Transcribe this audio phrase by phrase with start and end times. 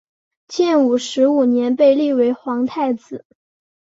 [0.47, 3.23] 建武十五年被立为皇太子。